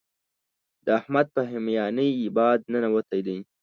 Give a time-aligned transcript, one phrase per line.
[0.85, 3.37] د احمد په هميانۍ باد ننوتی دی.